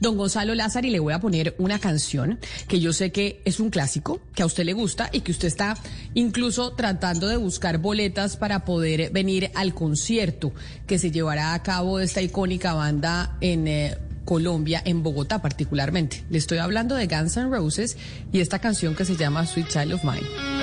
Don 0.00 0.16
Gonzalo 0.16 0.54
Lázaro, 0.54 0.86
y 0.86 0.90
le 0.90 1.00
voy 1.00 1.12
a 1.12 1.20
poner 1.20 1.54
una 1.58 1.78
canción 1.78 2.38
que 2.68 2.80
yo 2.80 2.92
sé 2.92 3.12
que 3.12 3.40
es 3.44 3.60
un 3.60 3.70
clásico, 3.70 4.20
que 4.34 4.42
a 4.42 4.46
usted 4.46 4.64
le 4.64 4.72
gusta 4.72 5.08
y 5.12 5.20
que 5.20 5.32
usted 5.32 5.48
está 5.48 5.76
incluso 6.14 6.72
tratando 6.72 7.28
de 7.28 7.36
buscar 7.36 7.78
boletas 7.78 8.36
para 8.36 8.64
poder 8.64 9.10
venir 9.10 9.50
al 9.54 9.74
concierto 9.74 10.52
que 10.86 10.98
se 10.98 11.10
llevará 11.10 11.54
a 11.54 11.62
cabo 11.62 12.00
esta 12.00 12.20
icónica 12.20 12.74
banda 12.74 13.36
en 13.40 13.68
eh, 13.68 13.96
Colombia, 14.24 14.82
en 14.84 15.02
Bogotá 15.02 15.40
particularmente. 15.40 16.24
Le 16.30 16.38
estoy 16.38 16.58
hablando 16.58 16.94
de 16.94 17.06
Guns 17.06 17.36
N' 17.36 17.48
Roses 17.50 17.96
y 18.32 18.40
esta 18.40 18.58
canción 18.58 18.94
que 18.94 19.04
se 19.04 19.16
llama 19.16 19.46
Sweet 19.46 19.68
Child 19.68 19.94
of 19.94 20.04
Mine. 20.04 20.55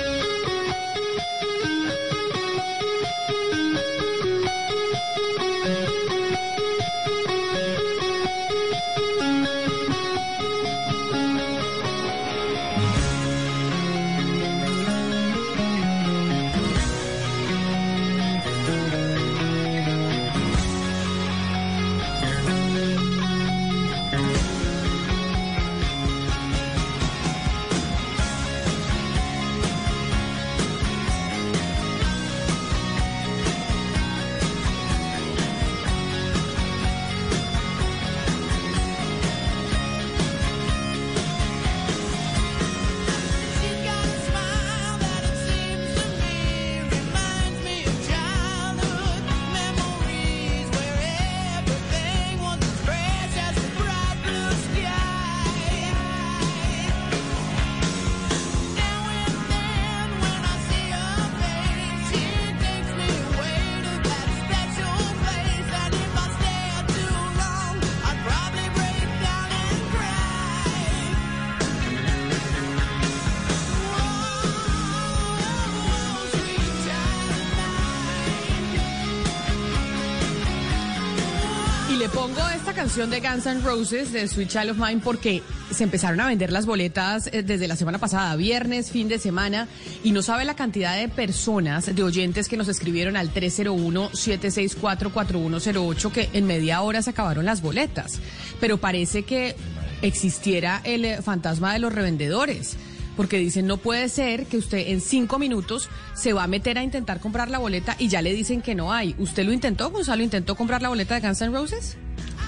Le 82.04 82.10
pongo 82.10 82.46
esta 82.54 82.74
canción 82.74 83.08
de 83.08 83.20
Guns 83.20 83.46
N' 83.46 83.62
Roses 83.62 84.12
de 84.12 84.28
Sweet 84.28 84.50
Child 84.50 84.72
of 84.72 84.76
Mine 84.76 85.00
porque 85.02 85.42
se 85.70 85.84
empezaron 85.84 86.20
a 86.20 86.26
vender 86.26 86.52
las 86.52 86.66
boletas 86.66 87.30
eh, 87.32 87.42
desde 87.42 87.66
la 87.66 87.76
semana 87.76 87.98
pasada, 87.98 88.36
viernes, 88.36 88.90
fin 88.90 89.08
de 89.08 89.18
semana, 89.18 89.68
y 90.02 90.12
no 90.12 90.20
sabe 90.20 90.44
la 90.44 90.54
cantidad 90.54 90.98
de 90.98 91.08
personas, 91.08 91.94
de 91.94 92.02
oyentes 92.02 92.50
que 92.50 92.58
nos 92.58 92.68
escribieron 92.68 93.16
al 93.16 93.32
301-764-4108 93.32 96.12
que 96.12 96.28
en 96.34 96.44
media 96.44 96.82
hora 96.82 97.00
se 97.00 97.08
acabaron 97.08 97.46
las 97.46 97.62
boletas. 97.62 98.20
Pero 98.60 98.76
parece 98.76 99.22
que 99.22 99.56
existiera 100.02 100.82
el 100.84 101.06
eh, 101.06 101.22
fantasma 101.22 101.72
de 101.72 101.78
los 101.78 101.90
revendedores. 101.90 102.76
Porque 103.16 103.38
dicen, 103.38 103.66
no 103.66 103.76
puede 103.76 104.08
ser 104.08 104.46
que 104.46 104.56
usted 104.56 104.88
en 104.88 105.00
cinco 105.00 105.38
minutos 105.38 105.88
se 106.14 106.32
va 106.32 106.44
a 106.44 106.46
meter 106.48 106.78
a 106.78 106.82
intentar 106.82 107.20
comprar 107.20 107.48
la 107.50 107.58
boleta 107.58 107.94
y 107.98 108.08
ya 108.08 108.22
le 108.22 108.32
dicen 108.34 108.60
que 108.60 108.74
no 108.74 108.92
hay. 108.92 109.14
¿Usted 109.18 109.44
lo 109.44 109.52
intentó, 109.52 109.90
Gonzalo? 109.90 110.22
¿Intentó 110.22 110.56
comprar 110.56 110.82
la 110.82 110.88
boleta 110.88 111.14
de 111.18 111.26
Guns 111.26 111.40
N' 111.42 111.52
Roses? 111.52 111.96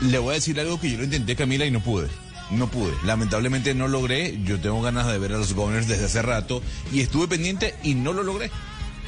Le 0.03 0.19
voy 0.19 0.33
a 0.33 0.35
decir 0.35 0.59
algo 0.59 0.81
que 0.81 0.91
yo 0.91 0.99
lo 0.99 1.05
intenté, 1.05 1.37
Camila, 1.37 1.65
y 1.67 1.71
no 1.71 1.81
pude. 1.81 2.09
No 2.51 2.69
pude. 2.71 2.93
Lamentablemente 3.05 3.75
no 3.75 3.89
logré. 3.89 4.39
Yo 4.45 4.61
tengo 4.61 4.81
ganas 4.83 5.07
de 5.07 5.19
ver 5.19 5.33
a 5.33 5.39
los 5.39 5.53
Governors 5.55 5.89
desde 5.89 6.05
hace 6.07 6.23
rato 6.23 6.63
y 6.93 7.01
estuve 7.01 7.29
pendiente 7.29 7.75
y 7.83 7.95
no 7.95 8.13
lo 8.13 8.23
logré. 8.23 8.51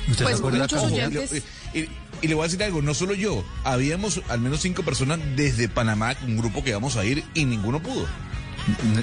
¿Usted 0.09 0.25
Pues 0.25 0.37
se 0.37 0.41
acuerda 0.41 0.59
muchos 0.61 0.83
oyentes- 0.85 1.43
Y, 1.75 1.79
y- 1.81 1.89
y 2.23 2.27
le 2.29 2.35
voy 2.35 2.43
a 2.45 2.47
decir 2.47 2.63
algo, 2.65 2.83
no 2.83 2.95
solo 2.95 3.15
yo, 3.15 3.45
habíamos 3.63 4.23
al 4.29 4.41
menos 4.41 4.61
cinco 4.61 4.83
personas 4.83 5.21
desde 5.37 5.69
Panamá, 5.69 6.17
un 6.27 6.37
grupo 6.39 6.65
que 6.65 6.71
íbamos 6.71 6.97
a 6.97 7.05
ir 7.05 7.23
y 7.35 7.45
ninguno 7.45 7.81
pudo. 7.81 8.07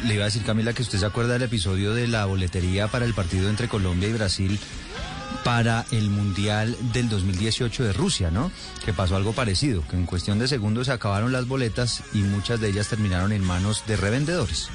Le 0.05 0.13
iba 0.13 0.23
a 0.23 0.25
decir, 0.25 0.43
Camila, 0.43 0.73
que 0.73 0.83
usted 0.83 0.99
se 0.99 1.05
acuerda 1.05 1.33
del 1.33 1.43
episodio 1.43 1.93
de 1.93 2.07
la 2.07 2.25
boletería 2.25 2.87
para 2.87 3.05
el 3.05 3.13
partido 3.13 3.49
entre 3.49 3.67
Colombia 3.67 4.09
y 4.09 4.13
Brasil 4.13 4.59
para 5.43 5.85
el 5.91 6.09
Mundial 6.09 6.75
del 6.93 7.07
2018 7.07 7.83
de 7.83 7.93
Rusia, 7.93 8.31
¿no? 8.31 8.51
Que 8.83 8.93
pasó 8.93 9.15
algo 9.15 9.33
parecido, 9.33 9.83
que 9.87 9.95
en 9.95 10.05
cuestión 10.05 10.39
de 10.39 10.47
segundos 10.47 10.87
se 10.87 10.93
acabaron 10.93 11.31
las 11.31 11.47
boletas 11.47 12.03
y 12.13 12.19
muchas 12.19 12.59
de 12.59 12.69
ellas 12.69 12.87
terminaron 12.87 13.31
en 13.31 13.43
manos 13.43 13.83
de 13.85 13.95
revendedores. 13.95 14.69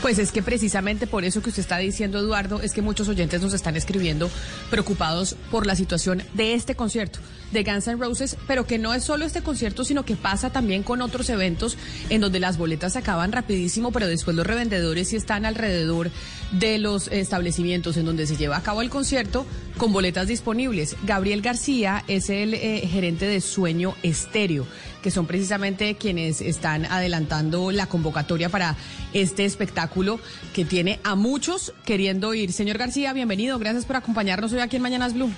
Pues 0.00 0.18
es 0.18 0.32
que 0.32 0.42
precisamente 0.42 1.06
por 1.06 1.24
eso 1.24 1.42
que 1.42 1.48
usted 1.48 1.62
está 1.62 1.78
diciendo, 1.78 2.18
Eduardo, 2.18 2.60
es 2.60 2.72
que 2.72 2.82
muchos 2.82 3.08
oyentes 3.08 3.40
nos 3.40 3.54
están 3.54 3.74
escribiendo 3.74 4.30
preocupados 4.70 5.34
por 5.50 5.66
la 5.66 5.74
situación 5.76 6.22
de 6.34 6.54
este 6.54 6.74
concierto 6.74 7.20
de 7.54 7.62
Guns 7.62 7.86
N' 7.88 7.96
Roses, 7.96 8.36
pero 8.46 8.66
que 8.66 8.78
no 8.78 8.92
es 8.92 9.04
solo 9.04 9.24
este 9.24 9.40
concierto, 9.40 9.84
sino 9.84 10.04
que 10.04 10.16
pasa 10.16 10.50
también 10.50 10.82
con 10.82 11.00
otros 11.00 11.30
eventos 11.30 11.78
en 12.10 12.20
donde 12.20 12.40
las 12.40 12.58
boletas 12.58 12.92
se 12.92 12.98
acaban 12.98 13.32
rapidísimo, 13.32 13.92
pero 13.92 14.06
después 14.06 14.36
los 14.36 14.46
revendedores 14.46 15.08
sí 15.08 15.16
están 15.16 15.46
alrededor 15.46 16.10
de 16.52 16.78
los 16.78 17.08
establecimientos 17.08 17.96
en 17.96 18.04
donde 18.04 18.26
se 18.26 18.36
lleva 18.36 18.56
a 18.56 18.62
cabo 18.62 18.82
el 18.82 18.90
concierto 18.90 19.46
con 19.78 19.92
boletas 19.92 20.26
disponibles. 20.28 20.96
Gabriel 21.04 21.40
García 21.40 22.04
es 22.08 22.28
el 22.28 22.54
eh, 22.54 22.86
gerente 22.86 23.26
de 23.26 23.40
Sueño 23.40 23.94
Estéreo, 24.02 24.66
que 25.02 25.10
son 25.10 25.26
precisamente 25.26 25.94
quienes 25.94 26.40
están 26.40 26.84
adelantando 26.86 27.70
la 27.70 27.86
convocatoria 27.86 28.48
para 28.48 28.76
este 29.12 29.44
espectáculo 29.44 30.18
que 30.52 30.64
tiene 30.64 30.98
a 31.04 31.14
muchos 31.14 31.72
queriendo 31.84 32.34
ir. 32.34 32.52
Señor 32.52 32.78
García, 32.78 33.12
bienvenido. 33.12 33.58
Gracias 33.58 33.84
por 33.84 33.96
acompañarnos 33.96 34.52
hoy 34.52 34.58
aquí 34.58 34.76
en 34.76 34.82
Mañanas 34.82 35.14
Blue. 35.14 35.30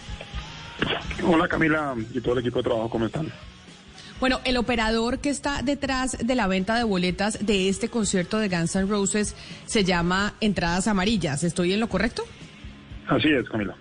Hola 1.25 1.49
Camila 1.49 1.95
y 2.13 2.21
todo 2.21 2.35
el 2.35 2.41
equipo 2.41 2.59
de 2.59 2.65
trabajo, 2.65 2.91
¿cómo 2.91 3.07
están? 3.07 3.33
Bueno, 4.21 4.41
el 4.45 4.57
operador 4.57 5.19
que 5.19 5.29
está 5.29 5.63
detrás 5.63 6.17
de 6.19 6.35
la 6.35 6.47
venta 6.47 6.77
de 6.77 6.85
boletas 6.85 7.45
de 7.45 7.69
este 7.69 7.89
concierto 7.89 8.39
de 8.39 8.49
Guns 8.49 8.75
N' 8.75 8.87
Roses 8.87 9.35
se 9.67 9.85
llama 9.85 10.35
Entradas 10.41 10.89
Amarillas. 10.89 11.45
¿Estoy 11.45 11.75
en 11.75 11.81
lo 11.81 11.89
correcto? 11.89 12.25
Así 13.09 13.29
es, 13.29 13.47
Camila. 13.49 13.77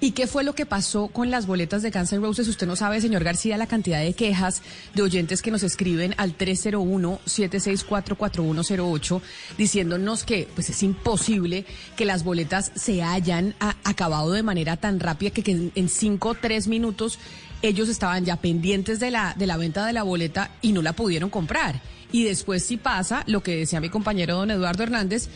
¿Y 0.00 0.12
qué 0.12 0.26
fue 0.26 0.44
lo 0.44 0.54
que 0.54 0.66
pasó 0.66 1.08
con 1.08 1.30
las 1.30 1.46
boletas 1.46 1.82
de 1.82 1.90
Guns 1.90 2.12
N' 2.12 2.20
Roses? 2.22 2.48
Usted 2.48 2.66
no 2.66 2.76
sabe, 2.76 3.00
señor 3.00 3.24
García, 3.24 3.56
la 3.56 3.66
cantidad 3.66 4.00
de 4.00 4.12
quejas 4.14 4.62
de 4.94 5.02
oyentes 5.02 5.42
que 5.42 5.50
nos 5.50 5.62
escriben 5.62 6.14
al 6.16 6.36
301-764-4108 6.36 9.20
diciéndonos 9.58 10.24
que 10.24 10.48
pues 10.54 10.70
es 10.70 10.82
imposible 10.82 11.64
que 11.96 12.04
las 12.04 12.24
boletas 12.24 12.72
se 12.74 13.02
hayan 13.02 13.54
acabado 13.84 14.32
de 14.32 14.42
manera 14.42 14.76
tan 14.76 15.00
rápida 15.00 15.30
que, 15.30 15.70
en- 15.74 15.88
cinco 15.88 16.30
o 16.30 16.34
tres 16.34 16.68
minutos 16.68 17.18
ellos 17.62 17.88
estaban 17.88 18.24
ya 18.24 18.36
pendientes 18.36 19.00
de 19.00 19.10
la, 19.10 19.34
de 19.36 19.46
la 19.46 19.56
venta 19.58 19.84
de 19.84 19.92
la 19.92 20.02
boleta 20.02 20.50
y 20.62 20.72
no 20.72 20.80
la 20.82 20.92
pudieron 20.94 21.28
comprar. 21.30 21.80
Y 22.12 22.24
después 22.24 22.64
sí 22.64 22.76
pasa 22.78 23.22
lo 23.26 23.42
que 23.42 23.56
decía 23.56 23.80
mi 23.80 23.90
compañero 23.90 24.34
don 24.36 24.50
Eduardo 24.50 24.82
Hernández, 24.82 25.28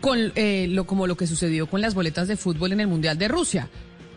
con 0.00 0.32
eh, 0.34 0.66
lo 0.68 0.86
como 0.86 1.06
lo 1.06 1.16
que 1.16 1.26
sucedió 1.26 1.66
con 1.68 1.80
las 1.80 1.94
boletas 1.94 2.28
de 2.28 2.36
fútbol 2.36 2.72
en 2.72 2.80
el 2.80 2.86
Mundial 2.86 3.16
de 3.18 3.28
Rusia, 3.28 3.68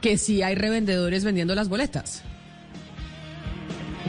que 0.04 0.18
sí 0.18 0.44
hay 0.44 0.56
revendedores 0.56 1.24
vendiendo 1.24 1.56
las 1.56 1.70
boletas. 1.70 2.24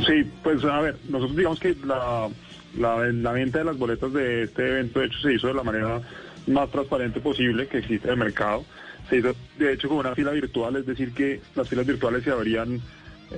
Sí, 0.04 0.28
pues 0.42 0.64
a 0.64 0.80
ver, 0.80 0.96
nosotros 1.08 1.36
digamos 1.36 1.60
que 1.60 1.76
la, 1.86 2.28
la, 2.76 3.32
venta 3.32 3.60
de 3.60 3.64
las 3.64 3.78
boletas 3.78 4.12
de 4.12 4.42
este 4.42 4.70
evento, 4.70 4.98
de 4.98 5.06
hecho, 5.06 5.20
se 5.20 5.34
hizo 5.34 5.46
de 5.46 5.54
la 5.54 5.62
manera 5.62 6.00
más 6.48 6.68
transparente 6.72 7.20
posible 7.20 7.68
que 7.68 7.78
existe 7.78 8.08
en 8.08 8.14
el 8.14 8.18
mercado. 8.18 8.64
Se 9.08 9.18
hizo, 9.18 9.36
de 9.56 9.72
hecho, 9.72 9.88
con 9.88 9.98
una 9.98 10.16
fila 10.16 10.32
virtual, 10.32 10.74
es 10.74 10.84
decir, 10.84 11.14
que 11.14 11.40
las 11.54 11.68
filas 11.68 11.86
virtuales 11.86 12.24
se 12.24 12.32
abrían 12.32 12.80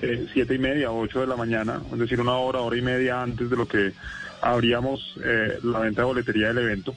eh, 0.00 0.26
siete 0.32 0.54
y 0.54 0.58
media, 0.58 0.90
ocho 0.90 1.20
de 1.20 1.26
la 1.26 1.36
mañana, 1.36 1.82
es 1.92 1.98
decir, 1.98 2.18
una 2.22 2.38
hora, 2.38 2.60
hora 2.60 2.76
y 2.78 2.82
media 2.82 3.20
antes 3.20 3.50
de 3.50 3.56
lo 3.56 3.68
que 3.68 3.92
abríamos 4.40 5.18
eh, 5.22 5.58
la 5.62 5.80
venta 5.80 6.00
de 6.00 6.06
boletería 6.06 6.48
del 6.48 6.58
evento. 6.58 6.94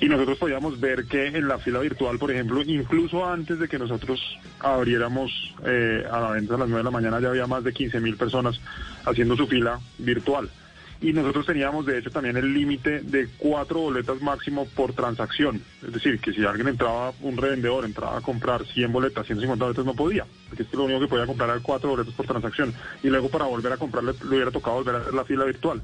Y 0.00 0.08
nosotros 0.08 0.38
podíamos 0.38 0.78
ver 0.78 1.06
que 1.06 1.26
en 1.26 1.48
la 1.48 1.58
fila 1.58 1.80
virtual, 1.80 2.18
por 2.18 2.30
ejemplo, 2.30 2.62
incluso 2.62 3.26
antes 3.26 3.58
de 3.58 3.68
que 3.68 3.78
nosotros 3.78 4.20
abriéramos 4.60 5.32
eh, 5.64 6.04
a 6.08 6.20
la 6.20 6.30
venta 6.30 6.54
a 6.54 6.58
las 6.58 6.68
9 6.68 6.78
de 6.78 6.84
la 6.84 6.90
mañana, 6.90 7.20
ya 7.20 7.30
había 7.30 7.48
más 7.48 7.64
de 7.64 7.72
15 7.72 8.00
mil 8.00 8.16
personas 8.16 8.60
haciendo 9.04 9.36
su 9.36 9.48
fila 9.48 9.80
virtual. 9.98 10.48
Y 11.00 11.12
nosotros 11.12 11.46
teníamos, 11.46 11.86
de 11.86 11.98
hecho, 11.98 12.10
también 12.10 12.36
el 12.36 12.52
límite 12.52 13.00
de 13.00 13.28
cuatro 13.38 13.80
boletas 13.80 14.20
máximo 14.20 14.66
por 14.66 14.92
transacción. 14.94 15.62
Es 15.86 15.92
decir, 15.92 16.18
que 16.18 16.32
si 16.32 16.44
alguien 16.44 16.68
entraba, 16.68 17.12
un 17.22 17.36
revendedor 17.36 17.84
entraba 17.84 18.18
a 18.18 18.20
comprar 18.20 18.64
100 18.66 18.92
boletas, 18.92 19.26
150 19.26 19.64
boletas, 19.64 19.84
no 19.84 19.94
podía. 19.94 20.26
Porque 20.48 20.64
es 20.64 20.72
lo 20.72 20.84
único 20.84 21.00
que 21.00 21.06
podía 21.08 21.26
comprar 21.26 21.50
era 21.50 21.60
cuatro 21.60 21.90
boletas 21.90 22.14
por 22.14 22.26
transacción. 22.26 22.74
Y 23.04 23.08
luego 23.08 23.28
para 23.28 23.44
volver 23.44 23.72
a 23.72 23.76
comprarle, 23.76 24.12
le 24.24 24.36
hubiera 24.36 24.50
tocado 24.50 24.76
volver 24.76 24.96
a 24.96 24.98
hacer 24.98 25.14
la 25.14 25.24
fila 25.24 25.44
virtual. 25.44 25.82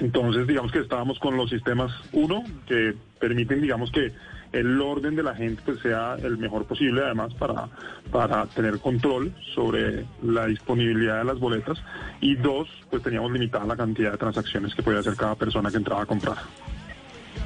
Entonces, 0.00 0.46
digamos 0.46 0.72
que 0.72 0.80
estábamos 0.80 1.18
con 1.18 1.36
los 1.36 1.50
sistemas, 1.50 1.92
uno, 2.12 2.42
que 2.66 2.94
permiten, 3.18 3.60
digamos 3.60 3.92
que 3.92 4.12
el 4.52 4.80
orden 4.80 5.14
de 5.14 5.22
la 5.22 5.34
gente 5.34 5.62
pues, 5.64 5.78
sea 5.80 6.16
el 6.22 6.38
mejor 6.38 6.64
posible, 6.64 7.02
además, 7.04 7.32
para, 7.34 7.68
para 8.10 8.46
tener 8.46 8.78
control 8.78 9.32
sobre 9.54 10.06
la 10.22 10.46
disponibilidad 10.46 11.18
de 11.18 11.24
las 11.24 11.38
boletas. 11.38 11.78
Y 12.20 12.34
dos, 12.36 12.68
pues 12.90 13.02
teníamos 13.02 13.30
limitada 13.30 13.66
la 13.66 13.76
cantidad 13.76 14.12
de 14.12 14.18
transacciones 14.18 14.74
que 14.74 14.82
podía 14.82 15.00
hacer 15.00 15.14
cada 15.16 15.34
persona 15.34 15.70
que 15.70 15.76
entraba 15.76 16.02
a 16.02 16.06
comprar. 16.06 16.38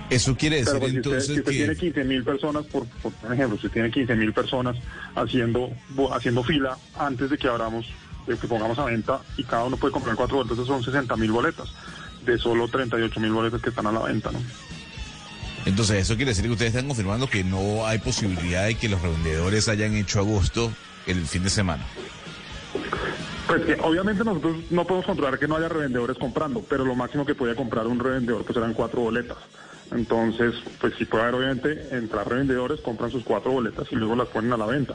Eso 0.09 0.37
quiere 0.37 0.57
decir 0.57 0.79
pues, 0.79 0.93
si 0.93 0.99
usted, 0.99 1.11
entonces 1.11 1.27
si 1.27 1.33
usted 1.41 1.45
que... 1.45 1.57
tiene 1.59 1.77
15 1.77 2.05
mil 2.05 2.25
personas, 2.25 2.65
por, 2.67 2.87
por, 2.87 3.13
ejemplo, 3.33 3.59
si 3.59 3.69
tiene 3.69 3.91
15 3.91 4.15
mil 4.15 4.33
personas 4.33 4.77
haciendo, 5.15 5.71
haciendo 6.13 6.45
fila 6.45 6.77
antes 6.99 7.31
de 7.31 7.37
que 7.37 7.49
abramos, 7.49 7.87
de 8.27 8.37
que 8.37 8.47
pongamos 8.47 8.79
a 8.79 8.85
venta 8.85 9.21
y 9.37 9.45
cada 9.45 9.65
uno 9.65 9.77
puede 9.77 9.93
comprar 9.93 10.15
cuatro 10.15 10.37
boletas, 10.37 10.67
son 10.67 10.83
60 10.83 11.17
mil 11.17 11.33
boletas 11.33 11.75
de 12.25 12.39
solo 12.39 12.69
38 12.69 13.21
mil 13.21 13.33
boletas 13.33 13.61
que 13.61 13.71
están 13.71 13.87
a 13.87 13.93
la 13.93 14.01
venta, 14.01 14.31
¿no? 14.33 14.41
Entonces, 15.67 16.03
eso 16.03 16.17
quiere 16.17 16.33
decir 16.33 16.45
que 16.45 16.51
ustedes 16.51 16.75
están 16.75 16.87
confirmando 16.87 17.29
que 17.29 17.43
no 17.43 17.87
hay 17.87 17.99
posibilidad 17.99 18.67
de 18.67 18.75
que 18.75 18.89
los 18.89 19.01
revendedores 19.01 19.69
hayan 19.69 19.95
hecho 19.95 20.19
agosto 20.19 20.71
el 21.07 21.27
fin 21.27 21.43
de 21.43 21.51
semana. 21.51 21.85
Pues 23.47 23.63
que 23.65 23.75
obviamente 23.81 24.25
nosotros 24.25 24.57
no 24.71 24.85
podemos 24.85 25.07
controlar 25.07 25.39
que 25.39 25.49
no 25.49 25.57
haya 25.57 25.69
revendedores 25.69 26.19
comprando, 26.19 26.65
pero 26.69 26.85
lo 26.85 26.95
máximo 26.95 27.25
que 27.25 27.35
podía 27.35 27.55
comprar 27.55 27.87
un 27.87 27.99
revendedor 27.99 28.45
pues 28.45 28.57
eran 28.57 28.75
cuatro 28.75 29.03
boletas. 29.03 29.39
Entonces, 29.91 30.55
pues 30.81 30.95
sí 30.99 31.05
puede 31.05 31.25
haber 31.25 31.35
obviamente 31.37 31.89
entrar 31.97 32.29
revendedores, 32.29 32.81
compran 32.81 33.11
sus 33.11 33.23
cuatro 33.23 33.53
boletas 33.53 33.87
y 33.91 33.97
luego 33.97 34.17
las 34.17 34.29
ponen 34.29 34.53
a 34.53 34.57
la 34.57 34.67
venta. 34.67 34.95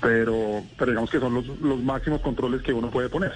Pero, 0.00 0.62
pero 0.78 0.90
digamos 0.92 1.10
que 1.10 1.20
son 1.20 1.34
los, 1.34 1.46
los 1.60 1.82
máximos 1.82 2.20
controles 2.20 2.62
que 2.62 2.72
uno 2.72 2.90
puede 2.90 3.08
poner. 3.08 3.32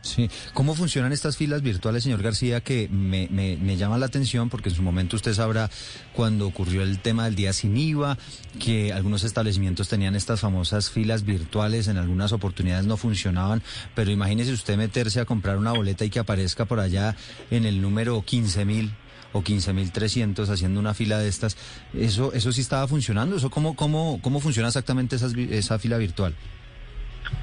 Sí. 0.00 0.30
¿Cómo 0.54 0.74
funcionan 0.74 1.12
estas 1.12 1.36
filas 1.36 1.60
virtuales, 1.60 2.04
señor 2.04 2.22
García? 2.22 2.60
Que 2.62 2.88
me, 2.88 3.28
me, 3.30 3.56
me 3.56 3.76
llama 3.76 3.98
la 3.98 4.06
atención 4.06 4.48
porque 4.48 4.68
en 4.68 4.74
su 4.76 4.82
momento 4.82 5.16
usted 5.16 5.34
sabrá 5.34 5.68
cuando 6.14 6.46
ocurrió 6.46 6.82
el 6.82 7.00
tema 7.00 7.24
del 7.24 7.34
día 7.34 7.52
sin 7.52 7.76
IVA, 7.76 8.16
que 8.60 8.92
algunos 8.92 9.24
establecimientos 9.24 9.88
tenían 9.88 10.14
estas 10.14 10.40
famosas 10.40 10.88
filas 10.88 11.24
virtuales, 11.24 11.88
en 11.88 11.96
algunas 11.98 12.32
oportunidades 12.32 12.86
no 12.86 12.96
funcionaban, 12.96 13.62
pero 13.94 14.10
imagínese 14.10 14.52
usted 14.52 14.76
meterse 14.78 15.20
a 15.20 15.24
comprar 15.24 15.58
una 15.58 15.72
boleta 15.72 16.04
y 16.04 16.10
que 16.10 16.20
aparezca 16.20 16.64
por 16.64 16.78
allá 16.80 17.16
en 17.50 17.66
el 17.66 17.82
número 17.82 18.22
15 18.24 18.64
mil 18.64 18.92
o 19.32 19.42
15.300 19.42 20.48
haciendo 20.48 20.80
una 20.80 20.94
fila 20.94 21.18
de 21.18 21.28
estas. 21.28 21.56
¿Eso 21.92 22.32
eso 22.32 22.50
sí 22.52 22.60
estaba 22.62 22.86
funcionando? 22.88 23.36
¿Eso 23.36 23.50
cómo, 23.50 23.74
cómo, 23.76 24.20
cómo 24.22 24.40
funciona 24.40 24.68
exactamente 24.68 25.16
esas 25.16 25.34
vi- 25.34 25.48
esa 25.50 25.78
fila 25.78 25.98
virtual? 25.98 26.34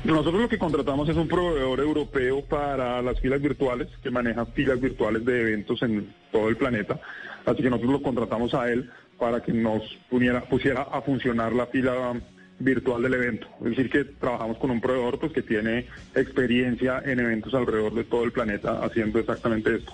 Nosotros 0.03 0.41
lo 0.41 0.49
que 0.49 0.57
contratamos 0.57 1.09
es 1.09 1.15
un 1.15 1.27
proveedor 1.27 1.79
europeo 1.79 2.43
para 2.45 3.01
las 3.01 3.19
filas 3.19 3.41
virtuales, 3.41 3.87
que 4.03 4.11
maneja 4.11 4.45
filas 4.45 4.79
virtuales 4.79 5.25
de 5.25 5.41
eventos 5.41 5.81
en 5.81 6.13
todo 6.31 6.47
el 6.49 6.57
planeta. 6.57 6.99
Así 7.45 7.63
que 7.63 7.69
nosotros 7.69 7.93
lo 7.93 8.01
contratamos 8.01 8.53
a 8.53 8.71
él 8.71 8.89
para 9.17 9.41
que 9.41 9.51
nos 9.51 9.81
pusiera, 10.09 10.41
pusiera 10.41 10.83
a 10.83 11.01
funcionar 11.01 11.53
la 11.53 11.67
fila 11.67 12.13
virtual 12.59 13.01
del 13.01 13.15
evento. 13.15 13.47
Es 13.61 13.71
decir, 13.71 13.89
que 13.89 14.05
trabajamos 14.05 14.57
con 14.57 14.71
un 14.71 14.81
proveedor 14.81 15.19
pues, 15.19 15.31
que 15.31 15.41
tiene 15.41 15.87
experiencia 16.13 17.01
en 17.05 17.19
eventos 17.19 17.53
alrededor 17.53 17.93
de 17.93 18.03
todo 18.03 18.23
el 18.23 18.31
planeta 18.31 18.83
haciendo 18.83 19.19
exactamente 19.19 19.75
esto. 19.75 19.93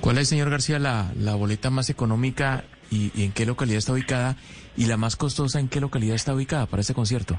¿Cuál 0.00 0.18
es, 0.18 0.28
señor 0.28 0.48
García, 0.48 0.78
la, 0.78 1.34
boleta 1.34 1.68
más 1.70 1.90
económica 1.90 2.64
y, 2.90 3.12
y 3.14 3.24
en 3.24 3.32
qué 3.32 3.44
localidad 3.44 3.78
está 3.78 3.92
ubicada? 3.92 4.36
Y 4.76 4.86
la 4.86 4.96
más 4.96 5.16
costosa, 5.16 5.60
¿en 5.60 5.68
qué 5.68 5.80
localidad 5.80 6.14
está 6.14 6.34
ubicada 6.34 6.66
para 6.66 6.80
este 6.80 6.94
concierto? 6.94 7.38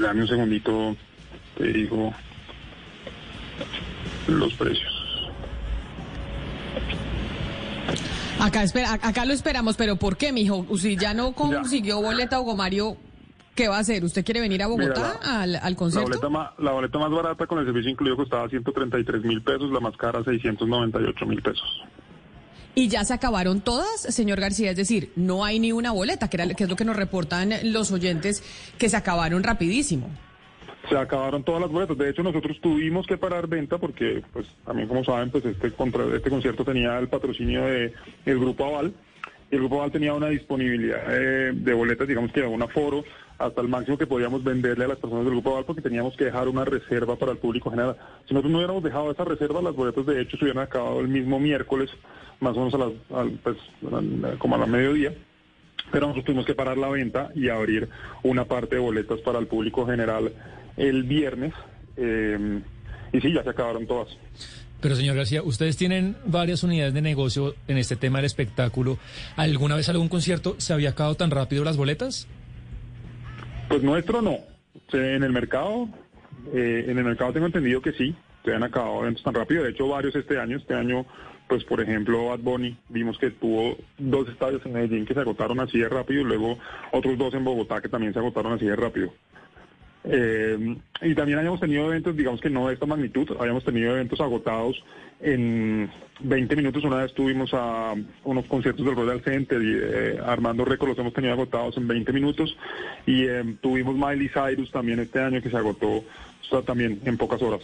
Dame 0.00 0.22
un 0.22 0.28
segundito, 0.28 0.96
te 1.56 1.64
digo 1.72 2.12
los 4.28 4.52
precios. 4.54 4.92
Acá, 8.40 8.62
espera, 8.62 8.92
acá 8.94 9.24
lo 9.24 9.32
esperamos, 9.32 9.76
pero 9.76 9.96
¿por 9.96 10.16
qué, 10.16 10.32
mijo? 10.32 10.66
Si 10.76 10.96
ya 10.96 11.14
no 11.14 11.32
consiguió 11.32 12.02
boleta 12.02 12.38
Hugo 12.40 12.54
Mario, 12.56 12.96
¿qué 13.54 13.68
va 13.68 13.76
a 13.78 13.80
hacer? 13.80 14.04
¿Usted 14.04 14.24
quiere 14.24 14.40
venir 14.40 14.62
a 14.62 14.66
Bogotá 14.66 15.18
Mira, 15.20 15.24
la- 15.24 15.42
al, 15.42 15.56
al 15.56 15.72
La 15.72 15.76
concierto? 15.76 16.08
boleta, 16.08 16.28
más, 16.28 16.50
la 16.58 16.72
boleta 16.72 16.98
más 16.98 17.10
barata 17.10 17.46
con 17.46 17.58
el 17.58 17.64
servicio 17.64 17.90
incluido 17.90 18.16
costaba 18.16 18.48
133 18.48 19.24
mil 19.24 19.40
pesos, 19.42 19.70
la 19.72 19.80
más 19.80 19.96
cara 19.96 20.22
698 20.22 21.26
mil 21.26 21.40
pesos. 21.42 21.82
Y 22.78 22.88
ya 22.88 23.06
se 23.06 23.14
acabaron 23.14 23.62
todas, 23.62 24.02
señor 24.02 24.38
García, 24.38 24.72
es 24.72 24.76
decir, 24.76 25.10
no 25.16 25.46
hay 25.46 25.58
ni 25.58 25.72
una 25.72 25.92
boleta, 25.92 26.28
que, 26.28 26.36
era, 26.36 26.52
que 26.52 26.64
es 26.64 26.68
lo 26.68 26.76
que 26.76 26.84
nos 26.84 26.94
reportan 26.94 27.50
los 27.62 27.90
oyentes, 27.90 28.42
que 28.76 28.90
se 28.90 28.98
acabaron 28.98 29.42
rapidísimo. 29.42 30.10
Se 30.86 30.94
acabaron 30.94 31.42
todas 31.42 31.62
las 31.62 31.70
boletas. 31.70 31.96
De 31.96 32.10
hecho, 32.10 32.22
nosotros 32.22 32.60
tuvimos 32.60 33.06
que 33.06 33.16
parar 33.16 33.46
venta 33.46 33.78
porque, 33.78 34.22
pues, 34.30 34.46
también 34.66 34.88
como 34.88 35.02
saben, 35.04 35.30
pues 35.30 35.46
este 35.46 35.72
contra, 35.72 36.04
este 36.14 36.28
concierto 36.28 36.66
tenía 36.66 36.98
el 36.98 37.08
patrocinio 37.08 37.64
de 37.64 37.94
el 38.26 38.38
Grupo 38.38 38.66
Aval. 38.66 38.92
Y 39.50 39.54
el 39.54 39.60
Grupo 39.60 39.76
Aval 39.76 39.92
tenía 39.92 40.12
una 40.12 40.28
disponibilidad 40.28 41.02
eh, 41.08 41.52
de 41.54 41.72
boletas, 41.72 42.06
digamos 42.06 42.30
que 42.30 42.42
un 42.42 42.60
aforo 42.60 43.04
hasta 43.38 43.60
el 43.60 43.68
máximo 43.68 43.98
que 43.98 44.06
podíamos 44.06 44.42
venderle 44.42 44.84
a 44.84 44.88
las 44.88 44.98
personas 44.98 45.24
del 45.24 45.34
Grupo 45.34 45.50
Aval 45.50 45.64
porque 45.64 45.82
teníamos 45.82 46.16
que 46.16 46.24
dejar 46.24 46.48
una 46.48 46.64
reserva 46.64 47.16
para 47.16 47.32
el 47.32 47.38
público 47.38 47.70
general. 47.70 47.96
Si 48.26 48.34
nosotros 48.34 48.50
no 48.50 48.58
hubiéramos 48.58 48.82
dejado 48.82 49.10
esa 49.10 49.24
reserva, 49.24 49.62
las 49.62 49.74
boletas 49.74 50.06
de 50.06 50.20
hecho 50.20 50.36
se 50.36 50.44
hubieran 50.44 50.64
acabado 50.64 51.00
el 51.00 51.08
mismo 51.08 51.38
miércoles, 51.38 51.90
más 52.40 52.56
o 52.56 52.64
menos 52.64 52.74
a 52.74 52.78
las, 52.78 52.92
al, 53.12 53.30
pues, 53.42 53.56
como 54.38 54.54
a 54.54 54.58
la 54.58 54.66
mediodía 54.66 55.12
pero 55.92 56.06
nosotros 56.06 56.24
tuvimos 56.24 56.46
que 56.46 56.54
parar 56.54 56.76
la 56.78 56.88
venta 56.88 57.30
y 57.34 57.48
abrir 57.48 57.88
una 58.24 58.44
parte 58.44 58.74
de 58.74 58.80
boletas 58.80 59.20
para 59.20 59.38
el 59.38 59.46
público 59.46 59.86
general 59.86 60.32
el 60.76 61.04
viernes. 61.04 61.54
eh, 61.96 62.60
y 63.12 63.20
sí, 63.20 63.32
ya 63.32 63.42
se 63.42 63.50
acabaron 63.50 63.86
todas. 63.86 64.08
Pero 64.80 64.94
señor 64.94 65.16
García, 65.16 65.42
ustedes 65.42 65.76
tienen 65.76 66.16
varias 66.26 66.62
unidades 66.62 66.92
de 66.92 67.00
negocio 67.00 67.54
en 67.66 67.78
este 67.78 67.96
tema 67.96 68.18
del 68.18 68.26
espectáculo. 68.26 68.98
¿Alguna 69.36 69.76
vez 69.76 69.88
algún 69.88 70.08
concierto 70.08 70.56
se 70.58 70.72
había 70.72 70.90
acabado 70.90 71.14
tan 71.14 71.30
rápido 71.30 71.64
las 71.64 71.76
boletas? 71.76 72.26
Pues 73.68 73.82
nuestro 73.82 74.22
no. 74.22 74.38
En 74.92 75.22
el 75.22 75.32
mercado, 75.32 75.88
eh, 76.52 76.84
en 76.88 76.98
el 76.98 77.04
mercado 77.04 77.32
tengo 77.32 77.46
entendido 77.46 77.80
que 77.80 77.92
sí, 77.92 78.14
se 78.44 78.54
han 78.54 78.62
acabado 78.62 79.02
eventos 79.02 79.24
tan 79.24 79.34
rápido. 79.34 79.64
De 79.64 79.70
hecho, 79.70 79.88
varios 79.88 80.14
este 80.14 80.38
año. 80.38 80.56
Este 80.56 80.74
año, 80.74 81.04
pues 81.48 81.64
por 81.64 81.80
ejemplo, 81.80 82.26
Bad 82.26 82.40
Bunny, 82.40 82.76
vimos 82.88 83.18
que 83.18 83.30
tuvo 83.30 83.76
dos 83.98 84.28
estadios 84.28 84.64
en 84.64 84.72
Medellín 84.72 85.04
que 85.04 85.14
se 85.14 85.20
agotaron 85.20 85.58
así 85.60 85.78
de 85.78 85.88
rápido 85.88 86.20
y 86.20 86.24
luego 86.24 86.58
otros 86.92 87.18
dos 87.18 87.34
en 87.34 87.44
Bogotá 87.44 87.80
que 87.80 87.88
también 87.88 88.12
se 88.12 88.20
agotaron 88.20 88.52
así 88.52 88.66
de 88.66 88.76
rápido. 88.76 89.12
Eh, 90.08 90.76
y 91.02 91.14
también 91.14 91.38
habíamos 91.38 91.60
tenido 91.60 91.86
eventos, 91.86 92.16
digamos 92.16 92.40
que 92.40 92.50
no 92.50 92.68
de 92.68 92.74
esta 92.74 92.86
magnitud, 92.86 93.28
habíamos 93.40 93.64
tenido 93.64 93.92
eventos 93.92 94.20
agotados 94.20 94.82
en 95.20 95.90
20 96.20 96.56
minutos. 96.56 96.84
Una 96.84 96.98
vez 96.98 97.12
tuvimos 97.12 97.50
a 97.52 97.94
unos 98.24 98.46
conciertos 98.46 98.84
del 98.84 98.94
Royal 98.94 99.20
Center 99.22 99.60
y 99.60 99.74
eh, 99.74 100.18
Armando 100.24 100.64
Reco 100.64 100.86
los 100.86 100.98
hemos 100.98 101.12
tenido 101.12 101.32
agotados 101.32 101.76
en 101.76 101.88
20 101.88 102.12
minutos. 102.12 102.56
Y 103.06 103.24
eh, 103.24 103.56
tuvimos 103.60 103.96
Miley 103.96 104.28
Cyrus 104.28 104.70
también 104.70 105.00
este 105.00 105.20
año 105.20 105.42
que 105.42 105.50
se 105.50 105.56
agotó 105.56 106.04
también 106.64 107.00
en 107.04 107.16
pocas 107.16 107.42
horas. 107.42 107.62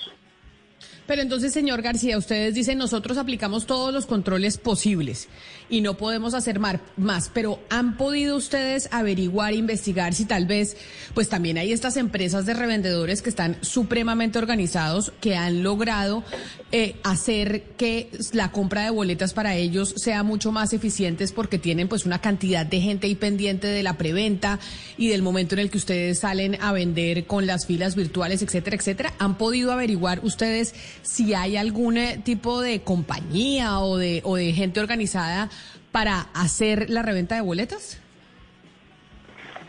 Pero 1.07 1.21
entonces, 1.21 1.53
señor 1.53 1.83
García, 1.83 2.17
ustedes 2.17 2.55
dicen 2.55 2.79
nosotros 2.79 3.19
aplicamos 3.19 3.67
todos 3.67 3.93
los 3.93 4.07
controles 4.07 4.57
posibles 4.57 5.29
y 5.69 5.81
no 5.81 5.97
podemos 5.97 6.35
hacer 6.35 6.61
más, 6.61 7.31
pero 7.33 7.59
¿han 7.71 7.97
podido 7.97 8.37
ustedes 8.37 8.89
averiguar, 8.93 9.55
investigar 9.55 10.15
si 10.15 10.27
tal 10.27 10.47
vez, 10.47 10.77
pues 11.15 11.29
también 11.29 11.59
hay 11.59 11.73
estas 11.73 11.97
empresas 11.97 12.47
de 12.47 12.55
revendedores 12.55 13.23
que 13.23 13.31
están 13.31 13.57
supremamente 13.63 14.39
organizados, 14.39 15.13
que 15.21 15.35
han 15.35 15.63
logrado 15.63 16.25
eh, 16.73 16.97
hacer 17.03 17.63
que 17.77 18.11
la 18.33 18.53
compra 18.53 18.85
de 18.85 18.91
boletas 18.91 19.35
para 19.35 19.57
ellos 19.57 19.95
sea 19.97 20.23
mucho 20.23 20.53
más 20.53 20.73
eficientes 20.73 21.33
porque 21.33 21.59
tienen 21.59 21.89
pues 21.89 22.07
una 22.07 22.21
cantidad 22.21 22.65
de 22.65 22.81
gente 22.81 23.07
ahí 23.07 23.15
pendiente 23.15 23.67
de 23.67 23.83
la 23.83 23.99
preventa 23.99 24.61
y 24.97 25.09
del 25.09 25.23
momento 25.23 25.55
en 25.55 25.61
el 25.61 25.71
que 25.71 25.79
ustedes 25.79 26.21
salen 26.21 26.57
a 26.61 26.73
vender 26.73 27.27
con 27.27 27.47
las 27.47 27.67
filas 27.67 27.97
virtuales, 27.97 28.43
etcétera, 28.43 28.77
etcétera? 28.77 29.15
¿Han 29.19 29.37
podido 29.37 29.73
averiguar 29.73 30.21
ustedes 30.23 30.72
si 31.03 31.35
hay 31.35 31.57
algún 31.57 31.97
eh, 31.99 32.21
tipo 32.25 32.61
de 32.61 32.81
compañía 32.83 33.81
o 33.81 33.97
de, 33.97 34.21
o 34.25 34.37
de 34.37 34.53
gente 34.53 34.81
organizada 34.81 35.51
para 35.91 36.21
hacer 36.35 36.89
la 36.91 37.03
reventa 37.03 37.35
de 37.35 37.41
boletas? 37.43 38.01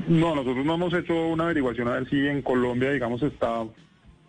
No, 0.07 0.35
nosotros 0.35 0.65
no 0.65 0.75
hemos 0.75 0.93
hecho 0.93 1.27
una 1.27 1.45
averiguación 1.45 1.87
a 1.87 1.91
ver 1.93 2.09
si 2.09 2.17
en 2.27 2.41
Colombia, 2.41 2.91
digamos, 2.91 3.21
está, 3.23 3.63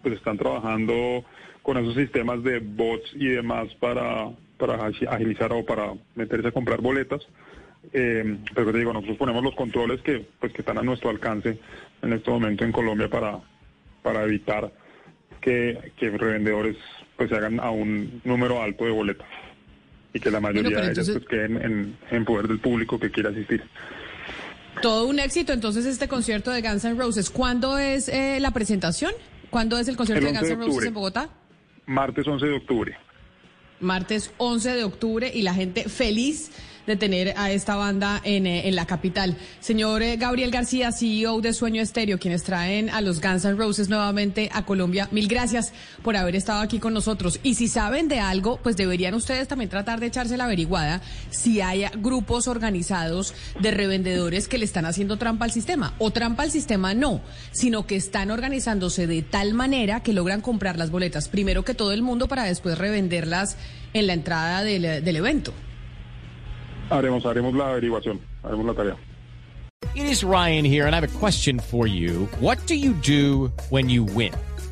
pues 0.02 0.14
están 0.14 0.38
trabajando 0.38 1.24
con 1.62 1.78
esos 1.78 1.94
sistemas 1.94 2.42
de 2.44 2.58
bots 2.60 3.10
y 3.14 3.26
demás 3.26 3.68
para, 3.80 4.30
para 4.58 4.78
agi- 4.78 5.08
agilizar 5.08 5.52
o 5.52 5.64
para 5.64 5.92
meterse 6.14 6.48
a 6.48 6.52
comprar 6.52 6.80
boletas. 6.80 7.26
Eh, 7.92 8.38
pero 8.54 8.72
te 8.72 8.78
digo, 8.78 8.92
nosotros 8.92 9.18
ponemos 9.18 9.42
los 9.42 9.54
controles 9.54 10.00
que, 10.02 10.26
pues, 10.40 10.52
que 10.52 10.62
están 10.62 10.78
a 10.78 10.82
nuestro 10.82 11.10
alcance 11.10 11.58
en 12.02 12.12
este 12.12 12.30
momento 12.30 12.64
en 12.64 12.72
Colombia 12.72 13.08
para 13.08 14.24
evitar 14.24 14.70
que, 15.44 15.92
que 15.98 16.08
revendedores 16.10 16.76
pues 17.16 17.28
se 17.28 17.36
hagan 17.36 17.60
a 17.60 17.70
un 17.70 18.20
número 18.24 18.62
alto 18.62 18.84
de 18.86 18.90
boletas 18.90 19.26
y 20.14 20.18
que 20.18 20.30
la 20.30 20.40
mayoría 20.40 20.78
de 20.78 20.84
ellas 20.92 21.08
entonces- 21.08 21.14
pues, 21.18 21.28
queden 21.28 21.62
en, 21.62 21.96
en 22.10 22.24
poder 22.24 22.48
del 22.48 22.58
público 22.60 22.98
que 22.98 23.10
quiera 23.10 23.30
asistir. 23.30 23.62
Todo 24.82 25.06
un 25.06 25.20
éxito, 25.20 25.52
entonces, 25.52 25.86
este 25.86 26.08
concierto 26.08 26.50
de 26.50 26.60
Guns 26.60 26.84
N' 26.84 26.98
Roses. 26.98 27.30
¿Cuándo 27.30 27.78
es 27.78 28.08
eh, 28.08 28.38
la 28.40 28.50
presentación? 28.50 29.12
¿Cuándo 29.50 29.78
es 29.78 29.86
el 29.86 29.96
concierto 29.96 30.26
El 30.26 30.32
de 30.32 30.38
11 30.40 30.54
Guns 30.54 30.60
N' 30.60 30.66
Roses 30.72 30.88
en 30.88 30.94
Bogotá? 30.94 31.28
Martes 31.86 32.26
11 32.26 32.46
de 32.46 32.52
octubre. 32.54 32.96
Martes 33.80 34.32
11 34.38 34.74
de 34.74 34.84
octubre 34.84 35.30
y 35.32 35.42
la 35.42 35.54
gente 35.54 35.88
feliz 35.88 36.50
de 36.86 36.96
tener 36.96 37.34
a 37.36 37.50
esta 37.50 37.76
banda 37.76 38.20
en, 38.24 38.46
eh, 38.46 38.70
la 38.72 38.86
capital. 38.86 39.36
Señor 39.60 40.02
eh, 40.02 40.16
Gabriel 40.16 40.50
García, 40.50 40.92
CEO 40.92 41.40
de 41.40 41.52
Sueño 41.52 41.82
Estéreo, 41.82 42.18
quienes 42.18 42.42
traen 42.42 42.90
a 42.90 43.00
los 43.00 43.20
Guns 43.20 43.44
N' 43.44 43.56
Roses 43.56 43.88
nuevamente 43.88 44.50
a 44.52 44.64
Colombia, 44.64 45.08
mil 45.10 45.28
gracias 45.28 45.72
por 46.02 46.16
haber 46.16 46.36
estado 46.36 46.60
aquí 46.60 46.78
con 46.78 46.94
nosotros. 46.94 47.40
Y 47.42 47.54
si 47.54 47.68
saben 47.68 48.08
de 48.08 48.20
algo, 48.20 48.58
pues 48.62 48.76
deberían 48.76 49.14
ustedes 49.14 49.48
también 49.48 49.70
tratar 49.70 50.00
de 50.00 50.06
echarse 50.06 50.36
la 50.36 50.44
averiguada 50.44 51.00
si 51.30 51.60
hay 51.60 51.84
grupos 51.96 52.48
organizados 52.48 53.34
de 53.60 53.70
revendedores 53.70 54.48
que 54.48 54.58
le 54.58 54.64
están 54.64 54.86
haciendo 54.86 55.16
trampa 55.16 55.44
al 55.44 55.52
sistema. 55.52 55.94
O 55.98 56.10
trampa 56.10 56.42
al 56.42 56.50
sistema 56.50 56.94
no, 56.94 57.20
sino 57.52 57.86
que 57.86 57.96
están 57.96 58.30
organizándose 58.30 59.06
de 59.06 59.22
tal 59.22 59.54
manera 59.54 60.02
que 60.02 60.12
logran 60.12 60.40
comprar 60.40 60.76
las 60.76 60.90
boletas 60.90 61.28
primero 61.28 61.64
que 61.64 61.74
todo 61.74 61.92
el 61.92 62.02
mundo 62.02 62.28
para 62.28 62.44
después 62.44 62.78
revenderlas 62.78 63.56
en 63.92 64.06
la 64.06 64.12
entrada 64.12 64.62
del, 64.62 65.04
del 65.04 65.16
evento. 65.16 65.52
Haremos, 66.94 67.26
haremos 67.26 67.54
la 67.54 67.70
averiguación, 67.70 68.20
haremos 68.44 68.66
la 68.66 68.74
tarea. 68.74 68.96
It 69.94 70.06
is 70.06 70.24
Ryan 70.24 70.64
here, 70.64 70.86
and 70.86 70.94
I 70.94 71.00
have 71.00 71.16
a 71.16 71.18
question 71.18 71.58
for 71.58 71.86
you. 71.86 72.26
What 72.40 72.58
do 72.66 72.74
you 72.74 72.92
do 72.94 73.52
when 73.70 73.88
you 73.88 74.04
win? 74.04 74.32